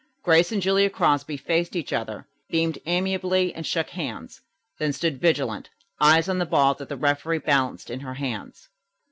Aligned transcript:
Grace 0.23 0.51
and 0.51 0.63
Julia 0.63 0.89
Crosby 0.89 1.37
faced 1.37 1.75
each 1.75 1.93
other, 1.93 2.25
beamed 2.49 2.79
amiably 2.87 3.53
and 3.53 3.67
shook 3.67 3.91
hands, 3.91 4.41
then 4.79 4.93
stood 4.93 5.21
vigilant, 5.21 5.69
eyes 5.99 6.27
on 6.27 6.39
the 6.39 6.45
ball 6.47 6.73
that 6.73 6.89
the 6.89 6.97
referee 6.97 7.37
balanced 7.37 7.91
in 7.91 7.99
her 7.99 8.15
hands. 8.15 8.69